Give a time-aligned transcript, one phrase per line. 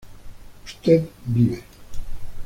[0.65, 1.61] usted vive